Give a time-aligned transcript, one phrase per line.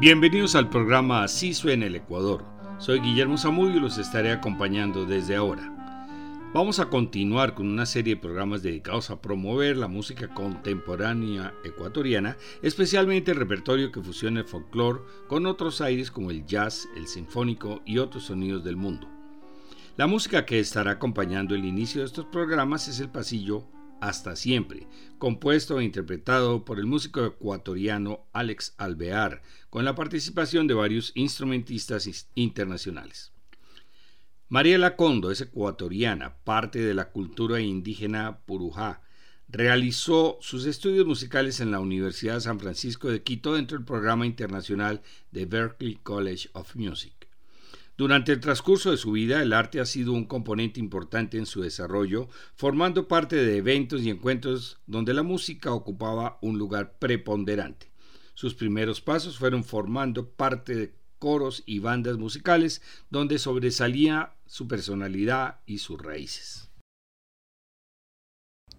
[0.00, 2.46] Bienvenidos al programa Así suena el Ecuador.
[2.78, 5.76] Soy Guillermo Zamudio y los estaré acompañando desde ahora.
[6.54, 12.38] Vamos a continuar con una serie de programas dedicados a promover la música contemporánea ecuatoriana,
[12.62, 17.82] especialmente el repertorio que fusiona el folclore con otros aires como el jazz, el sinfónico
[17.84, 19.06] y otros sonidos del mundo.
[19.98, 23.66] La música que estará acompañando el inicio de estos programas es el pasillo
[24.00, 24.86] hasta siempre,
[25.18, 32.28] compuesto e interpretado por el músico ecuatoriano Alex Alvear, con la participación de varios instrumentistas
[32.34, 33.32] internacionales.
[34.48, 39.00] Mariela Condo es ecuatoriana, parte de la cultura indígena Purujá.
[39.48, 44.26] Realizó sus estudios musicales en la Universidad de San Francisco de Quito dentro del programa
[44.26, 47.19] internacional de Berklee College of Music.
[48.00, 51.60] Durante el transcurso de su vida, el arte ha sido un componente importante en su
[51.60, 57.90] desarrollo, formando parte de eventos y encuentros donde la música ocupaba un lugar preponderante.
[58.32, 65.60] Sus primeros pasos fueron formando parte de coros y bandas musicales donde sobresalía su personalidad
[65.66, 66.69] y sus raíces.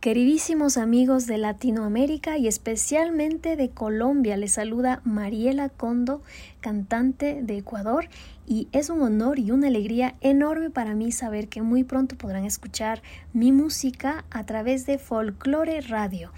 [0.02, 6.24] Queridísimos amigos de Latinoamérica y especialmente de Colombia, les saluda Mariela Condo,
[6.60, 8.06] cantante de Ecuador,
[8.48, 12.46] y es un honor y una alegría enorme para mí saber que muy pronto podrán
[12.46, 16.32] escuchar mi música a través de Folklore Radio.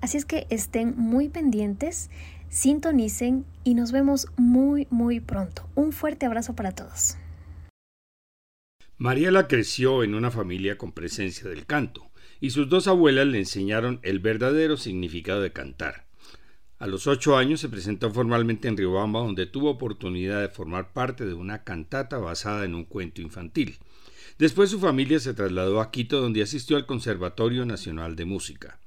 [0.00, 2.08] Así es que estén muy pendientes,
[2.48, 5.68] sintonicen y nos vemos muy muy pronto.
[5.74, 7.18] Un fuerte abrazo para todos.
[8.96, 12.09] Mariela creció en una familia con presencia del canto
[12.40, 16.06] y sus dos abuelas le enseñaron el verdadero significado de cantar.
[16.78, 21.26] A los ocho años se presentó formalmente en Riobamba, donde tuvo oportunidad de formar parte
[21.26, 23.78] de una cantata basada en un cuento infantil.
[24.38, 28.80] Después su familia se trasladó a Quito, donde asistió al Conservatorio Nacional de Música.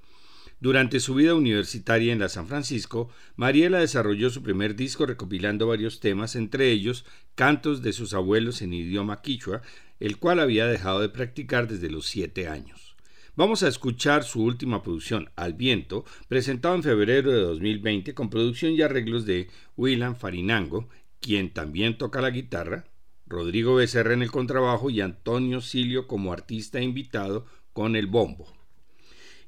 [0.60, 6.00] Durante su vida universitaria en la San Francisco, Mariela desarrolló su primer disco recopilando varios
[6.00, 9.62] temas, entre ellos cantos de sus abuelos en idioma quichua,
[10.00, 12.93] el cual había dejado de practicar desde los siete años.
[13.36, 18.74] Vamos a escuchar su última producción, Al Viento, presentado en febrero de 2020 con producción
[18.74, 20.88] y arreglos de William Farinango,
[21.20, 22.86] quien también toca la guitarra,
[23.26, 28.54] Rodrigo Becerra en el contrabajo y Antonio Silio como artista invitado con el bombo.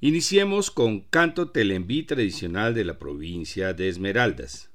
[0.02, 4.72] Iniciemos con Canto Telembí tradicional de la provincia de Esmeraldas.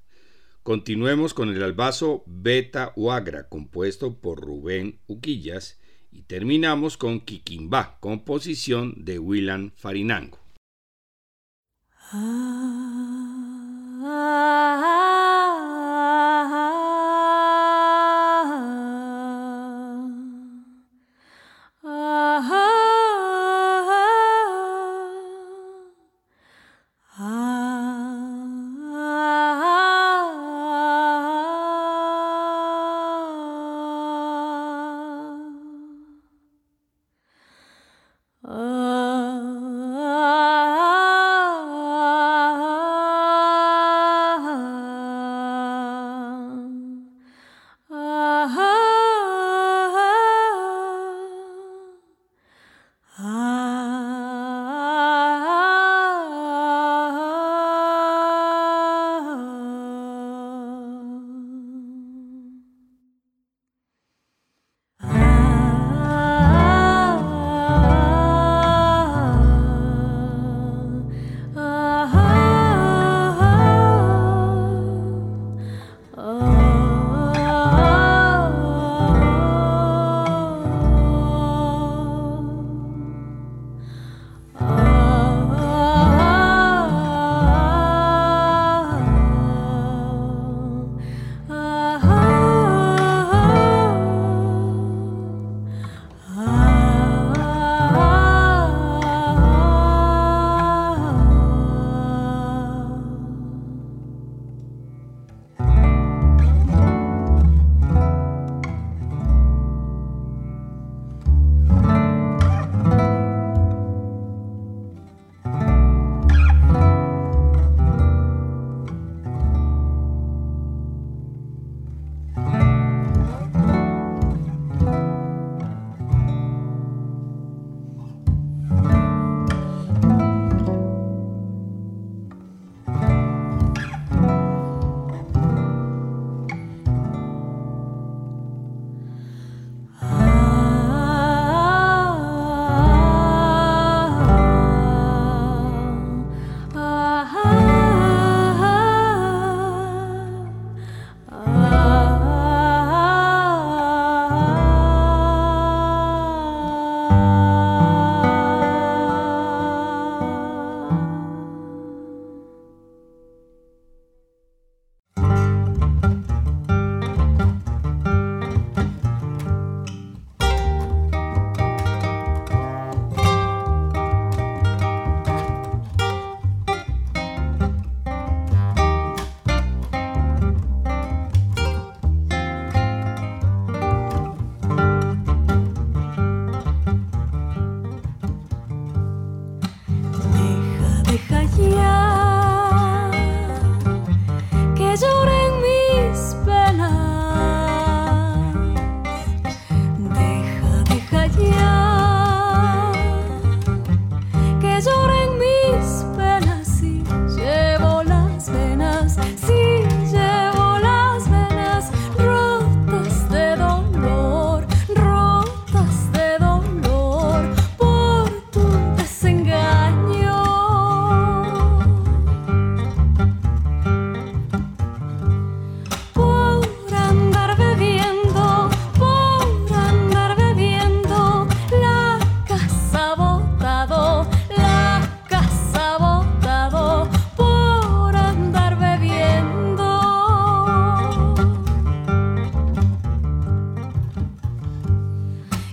[0.63, 5.80] Continuemos con el albazo Beta Huagra, compuesto por Rubén Uquillas,
[6.13, 10.39] y terminamos con Kikimba, composición de Willan Farinango.
[12.13, 12.91] Ah,
[14.05, 15.01] ah, ah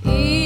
[0.07, 0.36] He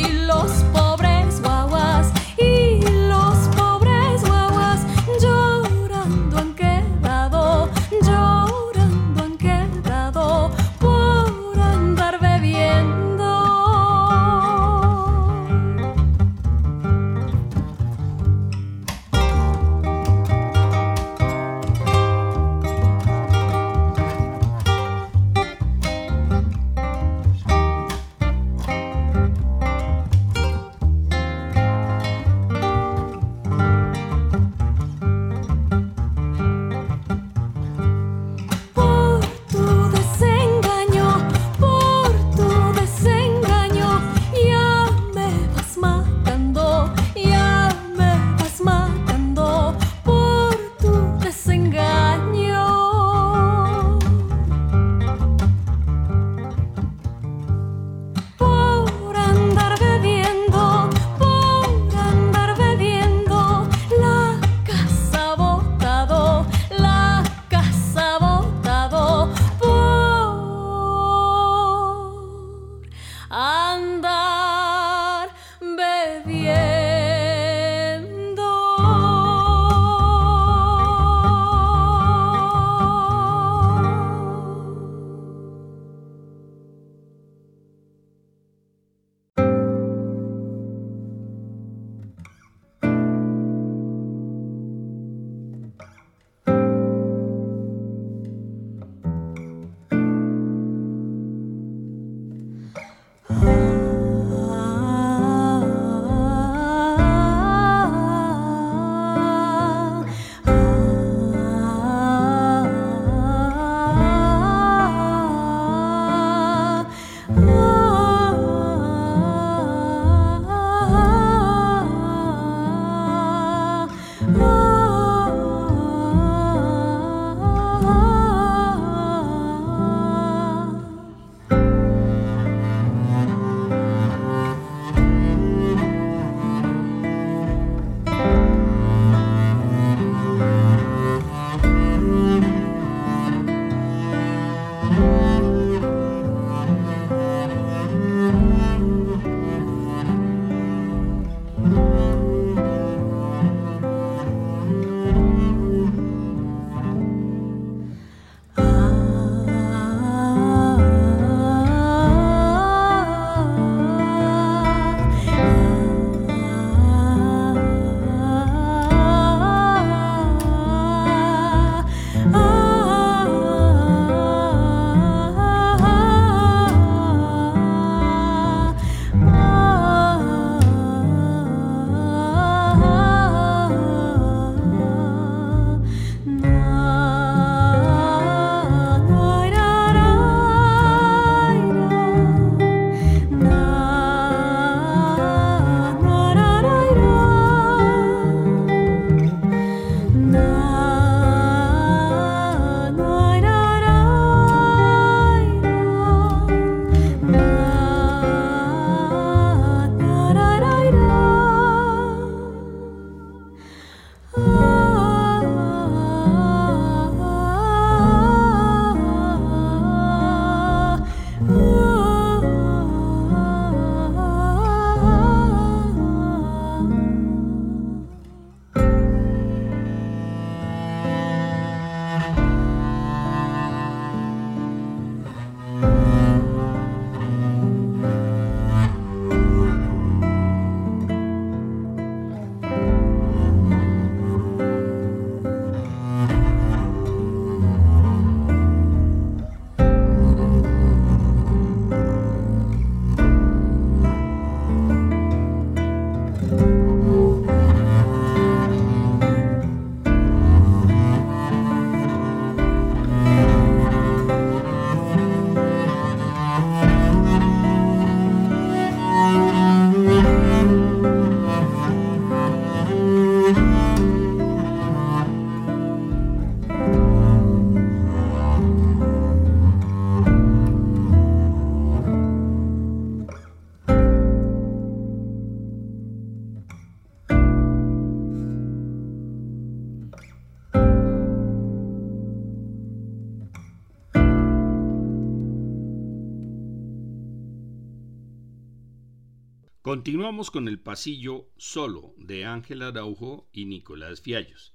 [299.92, 304.74] Continuamos con el pasillo solo de Ángel Araujo y Nicolás Fiallos.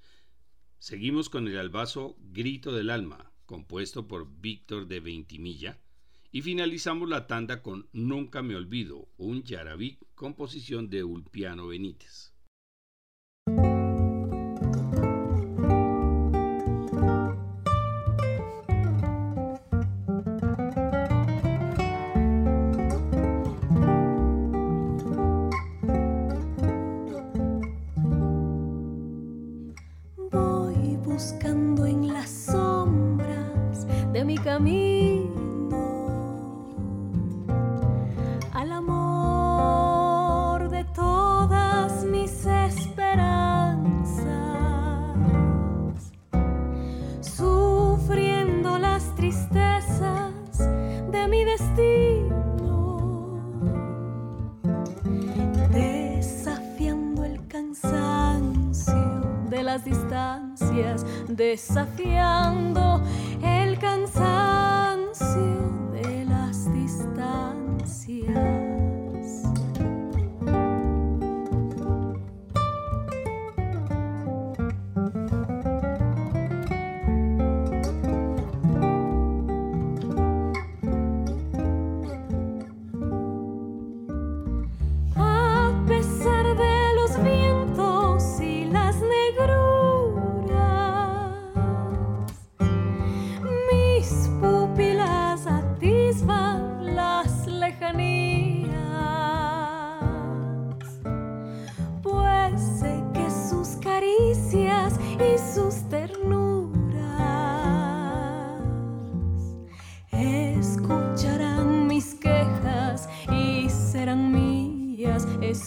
[0.78, 5.80] Seguimos con el albazo Grito del Alma, compuesto por Víctor de Veintimilla,
[6.32, 12.35] y finalizamos la tanda con Nunca me olvido, un yarabí, composición de Ulpiano Benítez.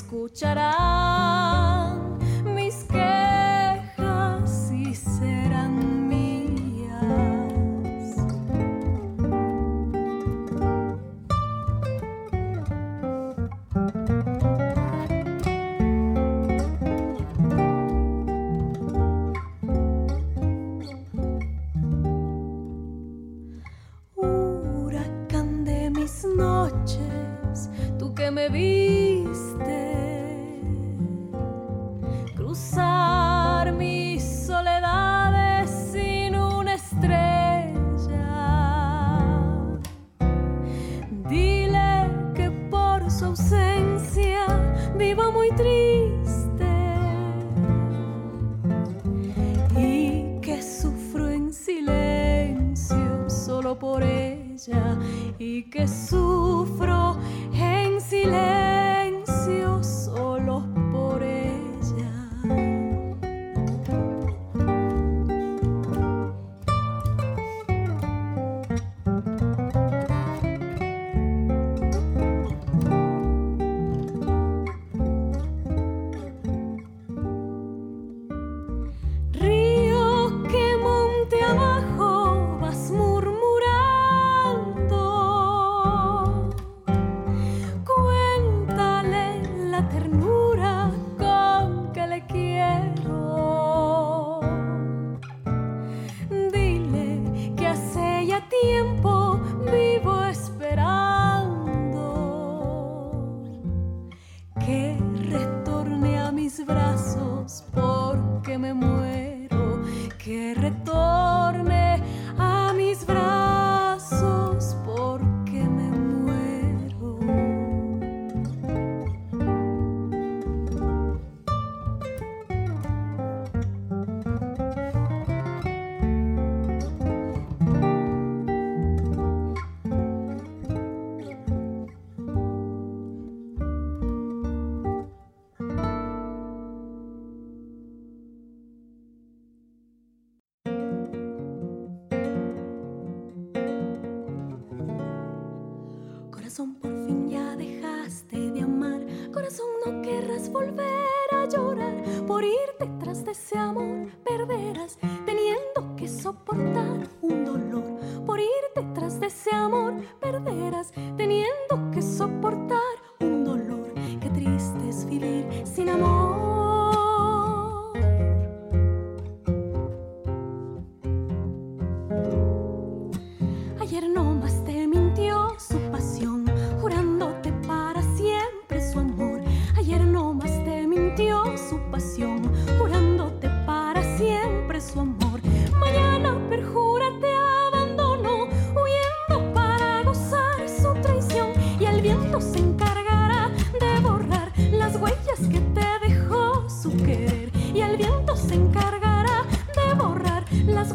[0.10, 0.79] escuchará.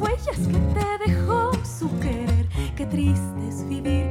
[0.05, 2.47] huellas que te dejó su querer.
[2.77, 4.04] Qué triste es vivir.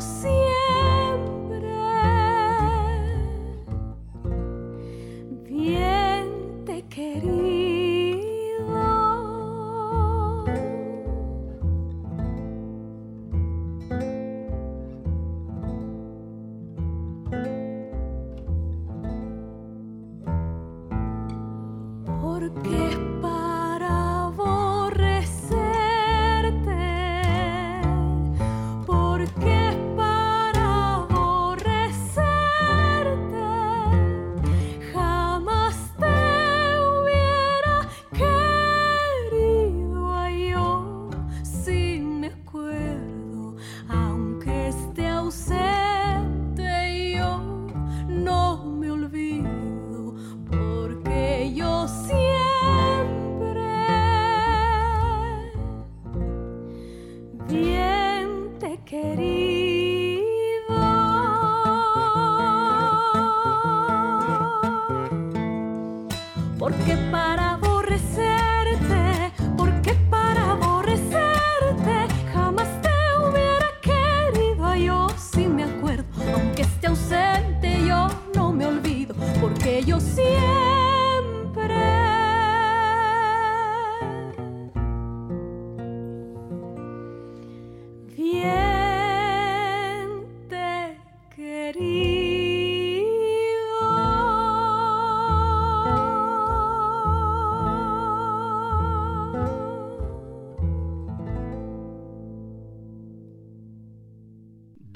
[0.00, 0.35] see.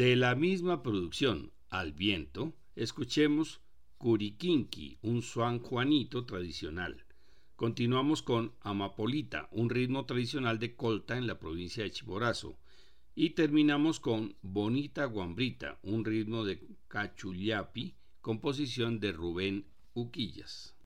[0.00, 3.60] La misma producción, Al viento, escuchemos
[3.98, 7.04] Curiquinqui, un Juan Juanito tradicional.
[7.54, 12.56] Continuamos con Amapolita, un ritmo tradicional de Colta en la provincia de Chimborazo.
[13.14, 20.79] Y terminamos con Bonita Guambrita, un ritmo de Cachullapi, composición de Rubén Uquillas.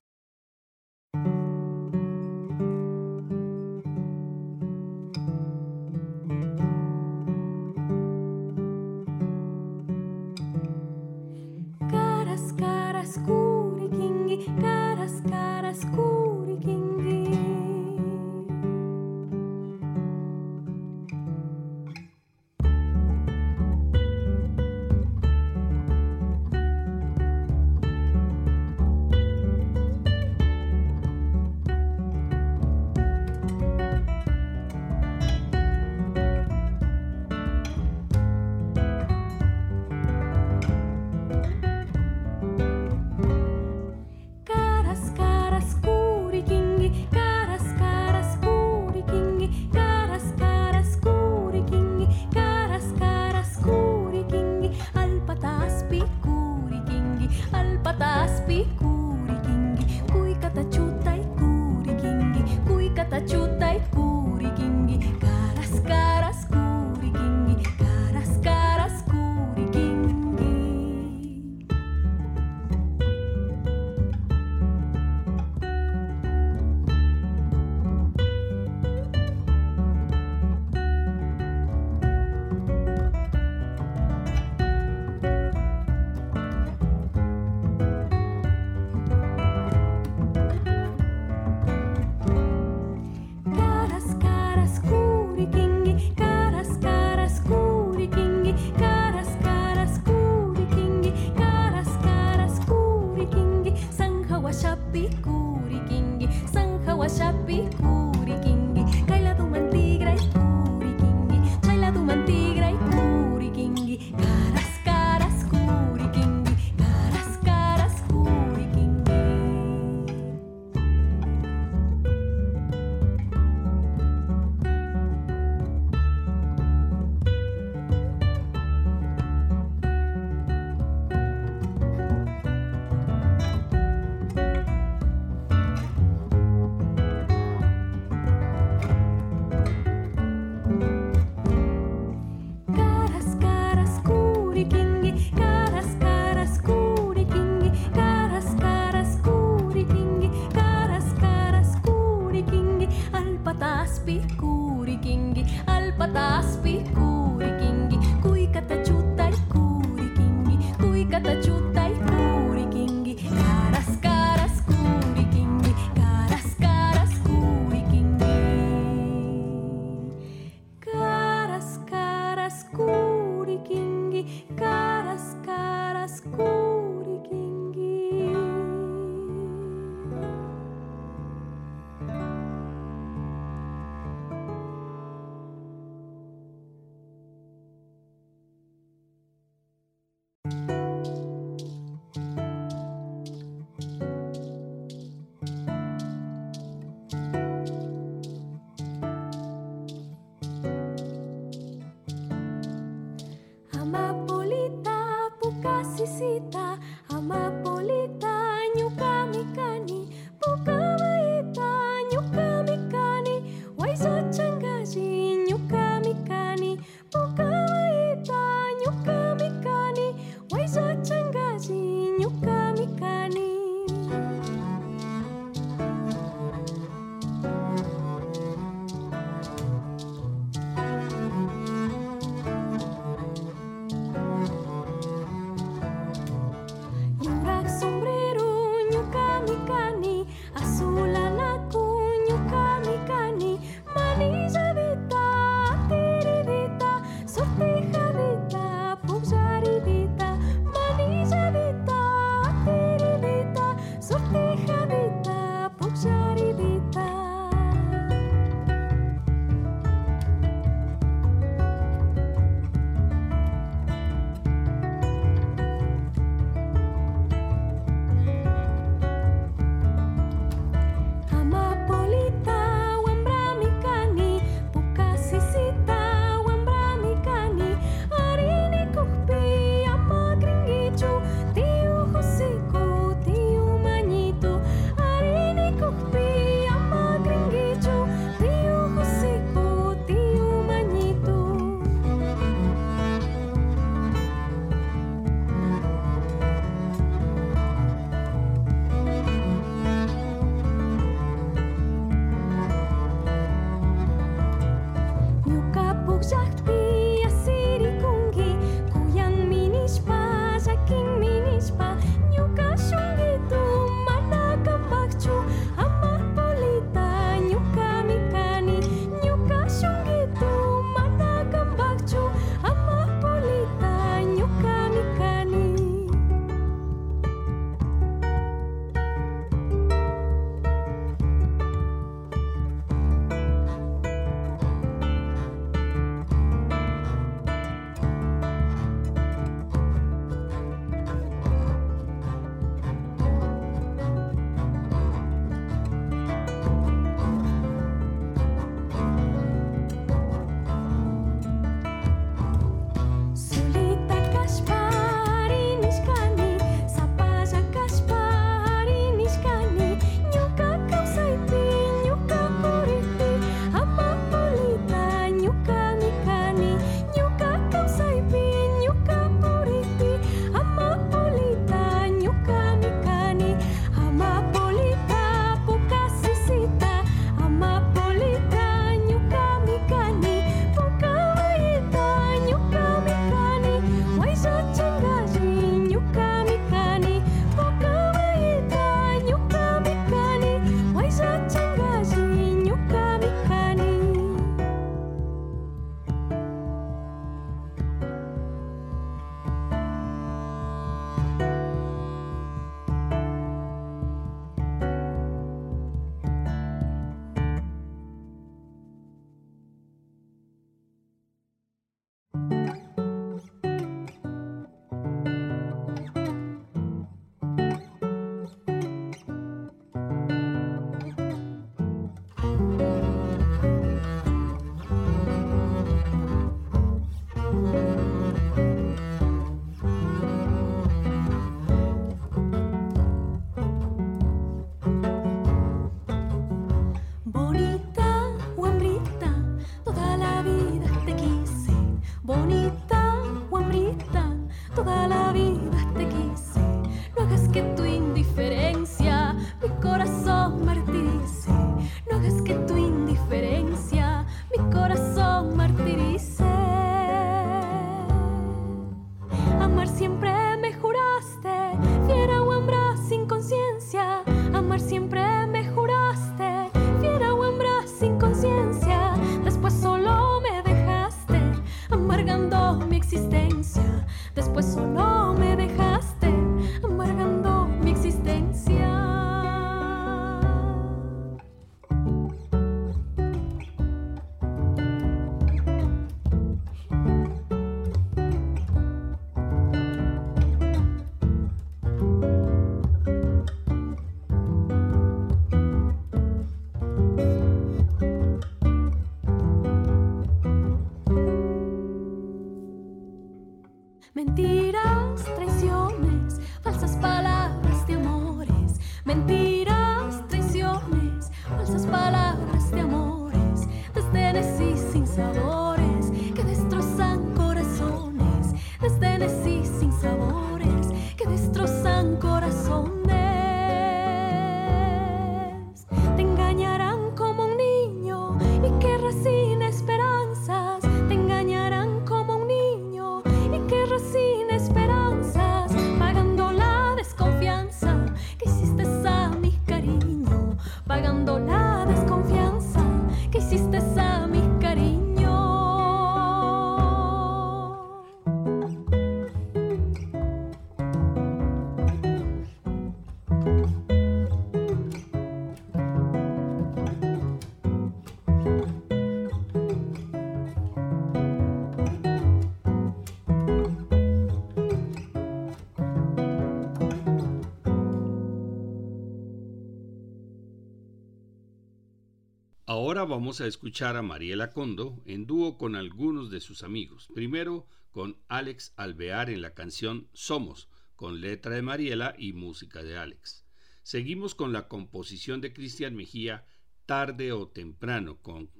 [572.85, 577.09] Ahora vamos a escuchar a Mariela Condo en dúo con algunos de sus amigos.
[577.15, 582.95] Primero con Alex Alvear en la canción Somos, con letra de Mariela y música de
[582.95, 583.43] Alex.
[583.81, 586.45] Seguimos con la composición de Cristian Mejía,
[586.85, 588.51] Tarde o Temprano, con,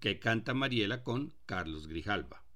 [0.00, 2.46] que canta Mariela con Carlos Grijalva.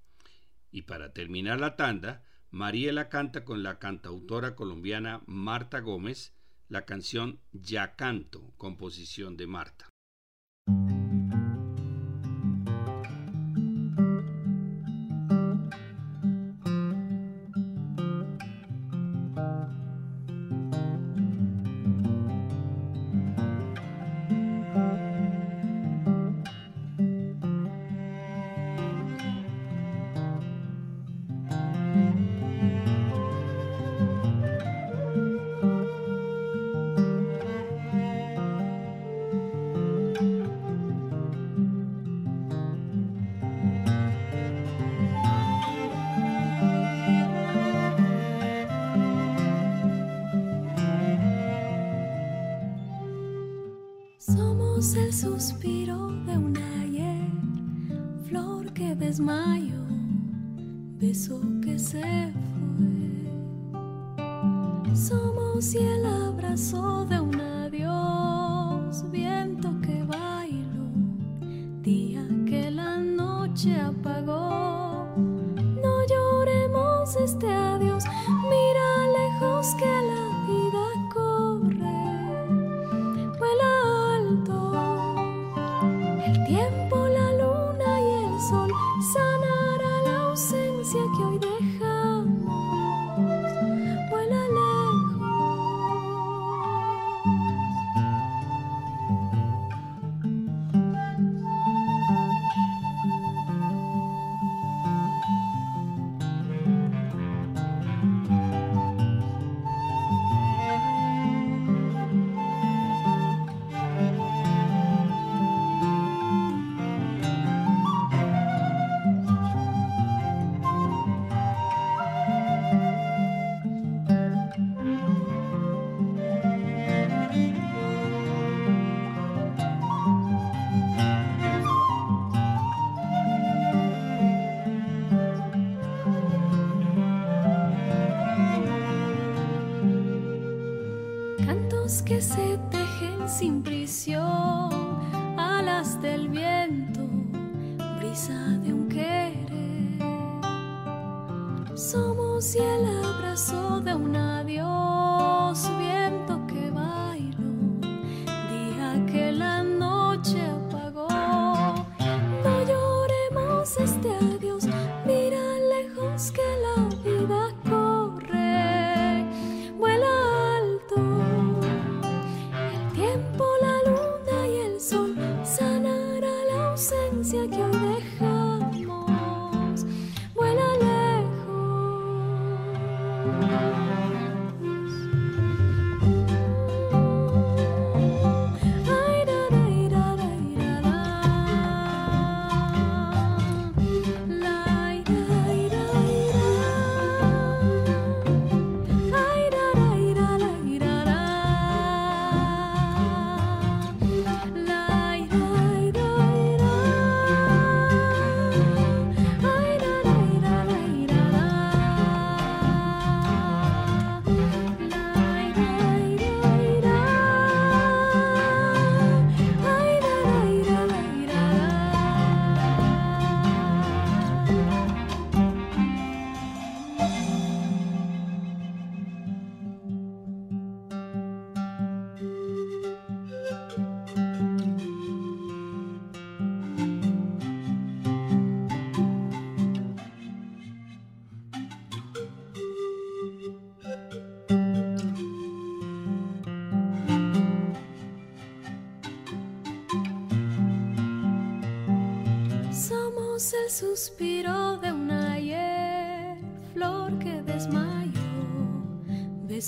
[0.73, 6.35] Y para terminar la tanda, Mariela canta con la cantautora colombiana Marta Gómez
[6.71, 9.91] la canción Ya Canto, composición de Marta.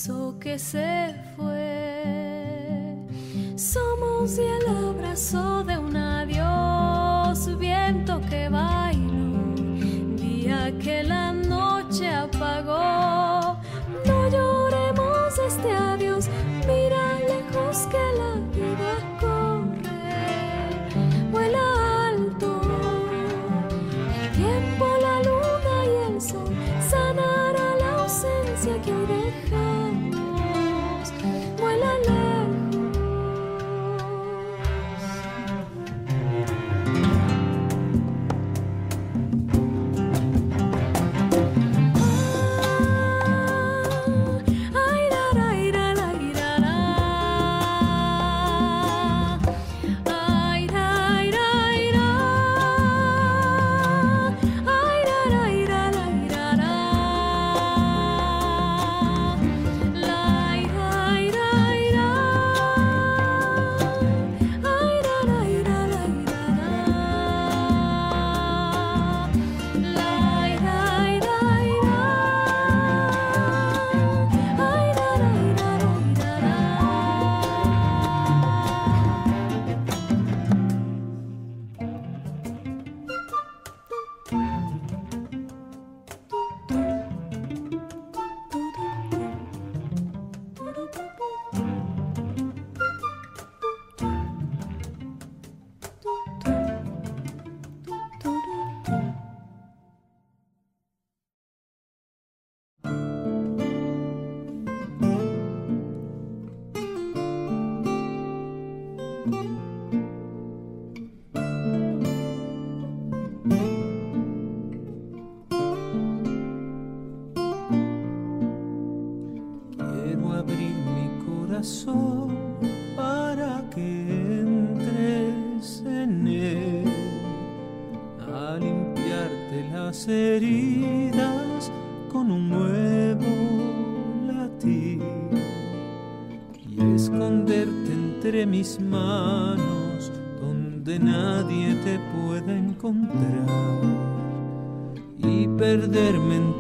[0.02, 1.51] Beso que se fue.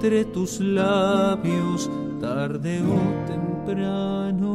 [0.02, 1.88] Entre tus labios
[2.20, 2.98] tarde o
[3.28, 4.50] temprano.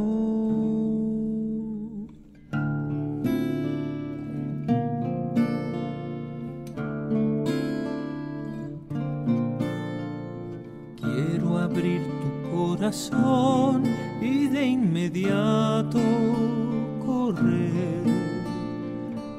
[10.98, 13.84] Quiero abrir tu corazón
[14.22, 16.00] y de inmediato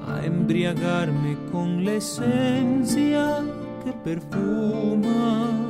[0.06, 3.44] a embriagarme con la esencia
[3.84, 5.67] que perfuma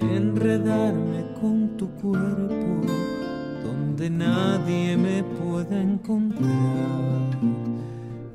[0.00, 2.86] enredarme con tu cuerpo
[3.64, 6.50] donde nadie me pueda encontrar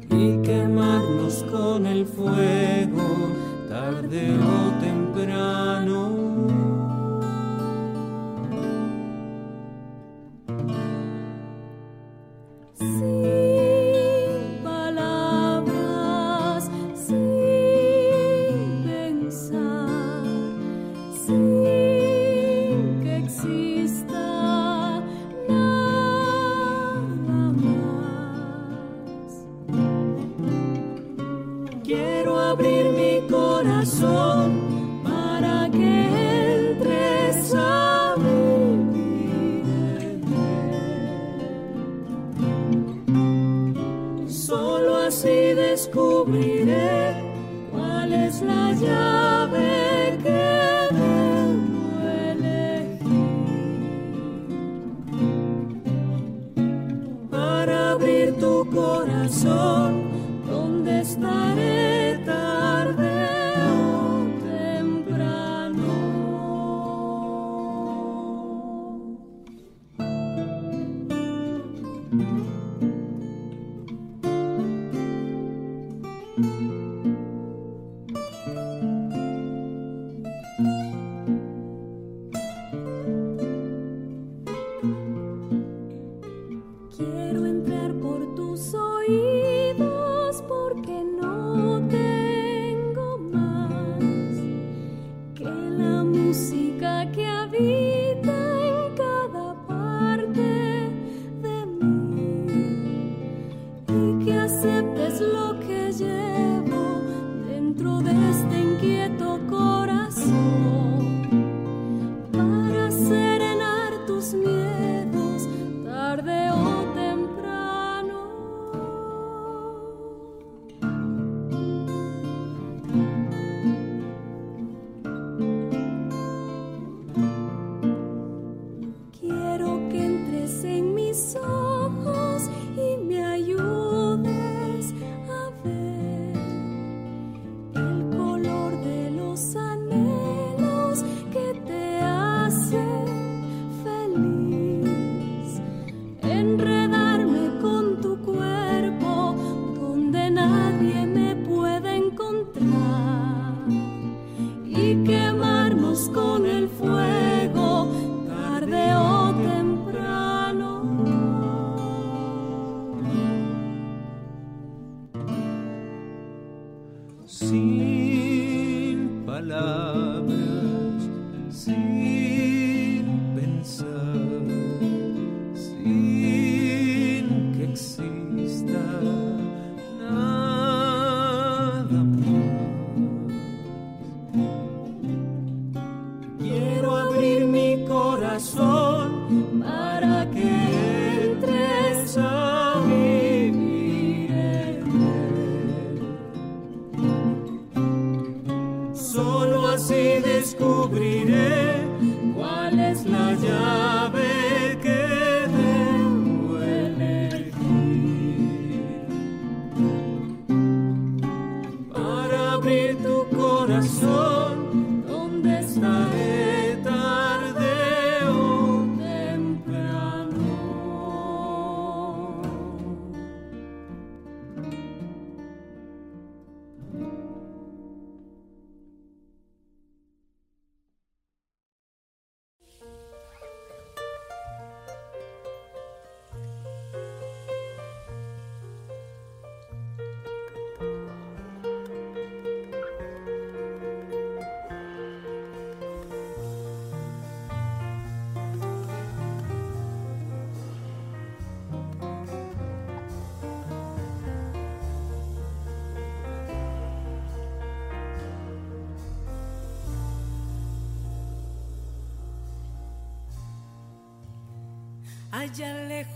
[0.10, 3.04] y quemarnos con el fuego
[3.68, 6.17] tarde o temprano.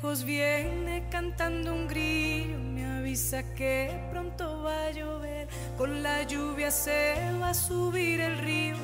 [0.02, 5.48] Lejos viene cantando un grillo, me avisa que pronto va a llover,
[5.78, 8.76] con la lluvia se va a subir el río,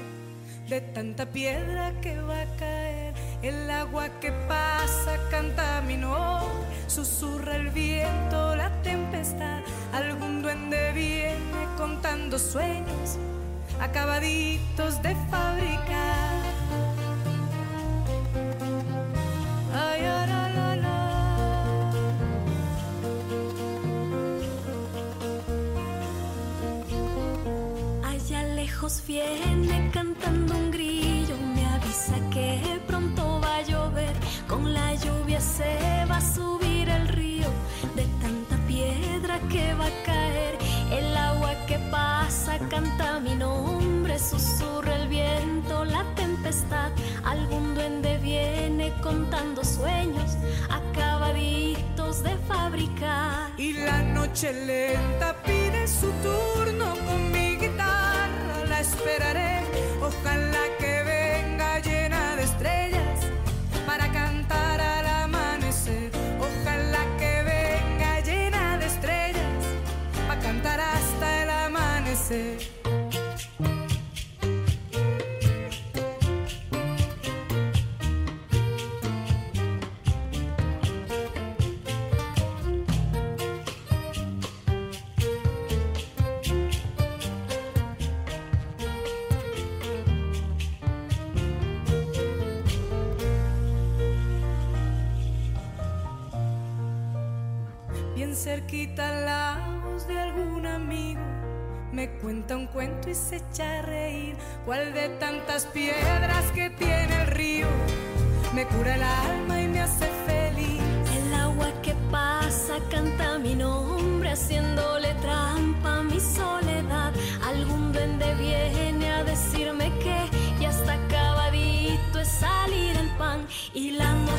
[0.69, 7.55] de tanta piedra que va a caer, el agua que pasa canta mi nombre, susurra
[7.55, 9.61] el viento, la tempestad,
[9.93, 13.17] algún duende viene contando sueños
[13.79, 16.56] acabaditos de fabricar.
[29.07, 34.13] Viene cantando un grillo, me avisa que pronto va a llover,
[34.47, 37.47] con la lluvia se va a subir el río,
[37.95, 40.57] de tanta piedra que va a caer,
[40.91, 46.91] el agua que pasa canta mi nombre, susurra el viento, la tempestad,
[47.23, 50.35] algún duende viene contando sueños,
[50.69, 53.51] acabaditos de fabricar.
[53.57, 56.66] Y la noche lenta pide su turno
[58.87, 59.63] esperaré.
[60.01, 60.76] Ojalá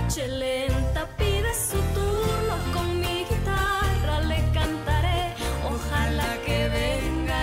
[0.08, 4.22] noche lenta pide su turno con mi guitarra.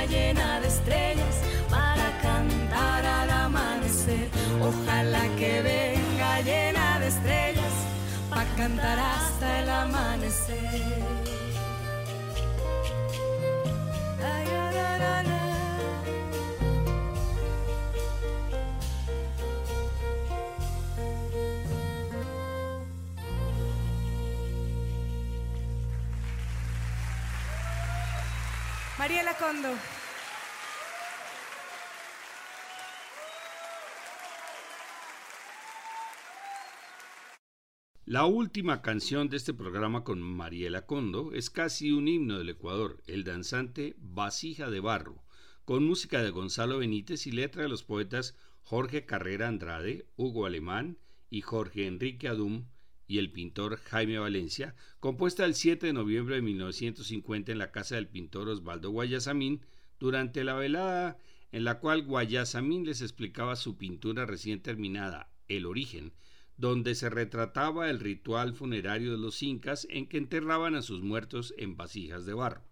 [0.07, 1.35] llena de estrellas
[1.69, 4.29] para cantar al amanecer.
[4.61, 7.73] Ojalá que venga llena de estrellas
[8.29, 11.04] para cantar hasta el amanecer.
[29.05, 29.69] Mariela Condo.
[38.05, 43.03] La última canción de este programa con Mariela Condo es casi un himno del Ecuador,
[43.05, 45.23] el danzante Vasija de Barro,
[45.65, 50.97] con música de Gonzalo Benítez y letra de los poetas Jorge Carrera Andrade, Hugo Alemán
[51.29, 52.65] y Jorge Enrique Adum
[53.07, 57.95] y el pintor Jaime Valencia, compuesta el 7 de noviembre de 1950 en la casa
[57.95, 59.61] del pintor Osvaldo Guayasamín,
[59.99, 61.17] durante la velada
[61.51, 66.13] en la cual Guayasamín les explicaba su pintura recién terminada, El origen,
[66.57, 71.53] donde se retrataba el ritual funerario de los incas en que enterraban a sus muertos
[71.57, 72.63] en vasijas de barro.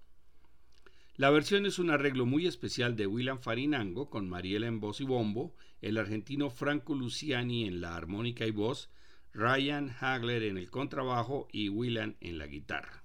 [1.16, 5.04] La versión es un arreglo muy especial de William Farinango con Mariela en voz y
[5.04, 8.90] bombo, el argentino Franco Luciani en la armónica y voz,
[9.36, 13.03] Ryan Hagler en el contrabajo y William en la guitarra.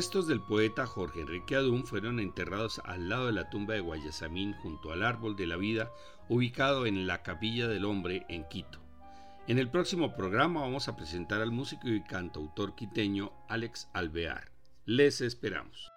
[0.00, 4.54] Restos del poeta Jorge Enrique Adún fueron enterrados al lado de la tumba de Guayasamín
[4.54, 5.92] junto al árbol de la vida
[6.26, 8.78] ubicado en la Capilla del Hombre en Quito.
[9.46, 14.50] En el próximo programa vamos a presentar al músico y cantautor quiteño Alex Alvear.
[14.86, 15.90] Les esperamos.